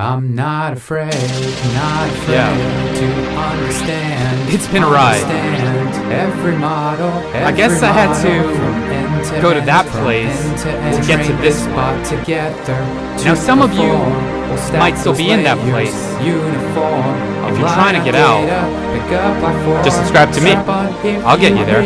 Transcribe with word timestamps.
I'm 0.00 0.34
not 0.34 0.72
afraid, 0.72 1.12
not 1.74 2.08
afraid 2.08 2.34
Yeah. 2.34 2.94
to 3.00 3.06
understand. 3.52 4.48
It's 4.54 4.66
been 4.68 4.82
a 4.82 4.86
ride. 4.88 5.20
Every 6.10 6.56
model. 6.56 7.10
I 7.34 7.52
guess 7.52 7.82
I 7.82 7.92
had 7.92 8.14
to 8.22 8.80
to 9.34 9.40
go 9.42 9.52
to 9.52 9.60
that 9.60 9.84
place 9.86 10.40
to, 10.62 10.70
to 10.72 11.06
get 11.06 11.26
to 11.26 11.34
this 11.42 11.62
spot 11.62 11.94
together. 12.06 12.72
Now, 13.24 13.34
to 13.34 13.36
some 13.36 13.60
of 13.60 13.74
you 13.74 13.90
perform. 13.90 14.00
We'll 14.00 14.08
stack 14.16 14.39
might 14.72 14.96
still 14.96 15.16
be 15.16 15.30
in 15.30 15.42
that 15.44 15.58
place. 15.70 15.94
Uniform. 16.24 17.30
If 17.50 17.58
you're 17.58 17.68
trying 17.68 17.98
to 17.98 18.04
get 18.04 18.14
out, 18.14 18.46
just 19.84 19.96
subscribe 19.96 20.32
to 20.34 20.40
me. 20.40 20.52
I'll 21.24 21.38
get 21.38 21.58
you 21.58 21.64
there. 21.64 21.82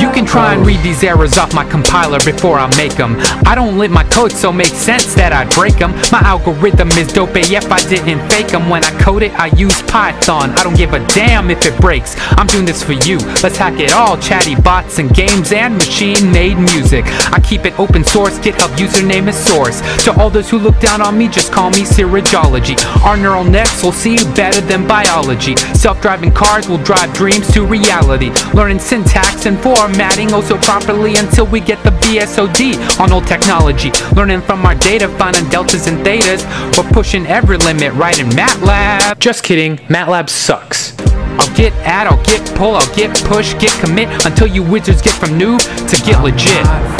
You 0.00 0.10
can 0.12 0.24
try 0.24 0.54
and 0.54 0.66
read 0.66 0.80
these 0.80 1.04
errors 1.04 1.36
off 1.36 1.54
my 1.54 1.68
compiler 1.68 2.18
before 2.20 2.58
I 2.58 2.74
make 2.76 2.94
them. 2.94 3.16
I 3.46 3.54
don't 3.54 3.76
lint 3.76 3.92
my 3.92 4.04
code, 4.04 4.32
so 4.32 4.50
makes 4.50 4.72
sense 4.72 5.14
that 5.14 5.32
I'd 5.32 5.50
break 5.50 5.76
them. 5.76 5.92
My 6.10 6.20
algorithm 6.20 6.88
is 6.92 7.12
dope 7.12 7.36
eh, 7.36 7.56
AF, 7.56 7.70
I 7.70 7.80
didn't 7.86 8.26
fake 8.30 8.48
them. 8.48 8.70
When 8.70 8.82
I 8.82 8.90
code 8.98 9.22
it, 9.22 9.32
I 9.38 9.46
use 9.56 9.82
Python. 9.82 10.50
I 10.52 10.62
don't 10.62 10.76
give 10.76 10.94
a 10.94 11.06
damn 11.08 11.50
if 11.50 11.66
it 11.66 11.78
breaks. 11.80 12.16
I'm 12.38 12.46
doing 12.46 12.64
this 12.64 12.82
for 12.82 12.92
you. 12.92 13.18
Let's 13.42 13.58
hack 13.58 13.78
it 13.78 13.92
all. 13.92 14.16
Chatty 14.16 14.54
bots 14.54 14.98
and 14.98 15.12
games 15.12 15.52
and 15.52 15.74
machine 15.74 16.32
made 16.32 16.56
music. 16.56 17.04
I 17.30 17.40
keep 17.40 17.66
it 17.66 17.78
open 17.78 18.04
source, 18.04 18.38
GitHub 18.38 18.74
username 18.76 19.28
is 19.28 19.36
source. 19.36 19.82
To 20.04 20.18
all 20.18 20.30
those 20.30 20.48
who 20.48 20.58
look 20.58 20.78
down 20.80 21.02
on 21.02 21.18
me, 21.18 21.28
just 21.28 21.52
call 21.52 21.61
me 21.70 21.82
Sirajology. 21.82 22.76
Our 23.04 23.16
neural 23.16 23.44
nets 23.44 23.82
will 23.82 23.92
see 23.92 24.16
better 24.34 24.60
than 24.60 24.86
biology. 24.86 25.56
Self-driving 25.74 26.32
cars 26.32 26.68
will 26.68 26.78
drive 26.78 27.12
dreams 27.14 27.50
to 27.52 27.64
reality. 27.64 28.30
Learning 28.54 28.78
syntax 28.78 29.46
and 29.46 29.58
formatting 29.60 30.32
oh 30.32 30.40
so 30.40 30.58
properly 30.58 31.16
until 31.16 31.46
we 31.46 31.60
get 31.60 31.82
the 31.84 31.90
BSOD 31.90 33.00
on 33.00 33.12
old 33.12 33.26
technology. 33.26 33.90
Learning 34.14 34.40
from 34.40 34.64
our 34.66 34.74
data, 34.74 35.08
finding 35.18 35.48
deltas 35.48 35.86
and 35.86 35.98
thetas. 36.04 36.42
We're 36.76 36.90
pushing 36.90 37.26
every 37.26 37.58
limit 37.58 37.92
right 37.94 38.18
in 38.18 38.28
MATLAB. 38.30 39.18
Just 39.18 39.42
kidding, 39.44 39.76
MATLAB 39.88 40.28
sucks. 40.28 40.96
I'll 41.38 41.54
git 41.56 41.72
add, 41.84 42.06
I'll 42.06 42.22
git 42.24 42.44
pull, 42.56 42.76
I'll 42.76 42.94
git 42.94 43.14
push, 43.24 43.58
git 43.58 43.72
commit 43.80 44.08
until 44.26 44.46
you 44.46 44.62
wizards 44.62 45.00
get 45.00 45.14
from 45.14 45.30
noob 45.30 45.60
to 45.88 45.96
get 46.04 46.22
legit. 46.22 46.91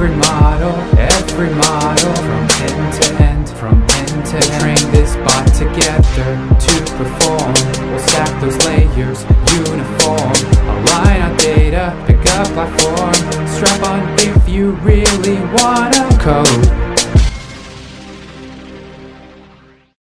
Every 0.00 0.16
model, 0.16 0.70
every 0.96 1.50
model 1.54 2.14
from 2.14 2.46
end 2.62 3.02
to 3.02 3.14
end, 3.20 3.48
from 3.48 3.82
end 3.98 4.26
to 4.26 4.36
end. 4.36 4.60
Train 4.62 4.92
this 4.92 5.16
bot 5.16 5.44
together 5.54 6.30
to 6.56 6.74
perform. 6.94 7.52
We'll 7.90 7.98
stack 8.06 8.40
those 8.40 8.56
layers, 8.64 9.24
uniform. 9.58 10.32
Align 10.70 11.22
our 11.22 11.36
data, 11.38 12.00
pick 12.06 12.24
up 12.30 12.46
platform. 12.46 13.12
Strap 13.48 13.82
on 13.88 14.08
if 14.20 14.48
you 14.48 14.70
really 14.86 15.40
wanna 15.56 16.08
code. 16.20 16.67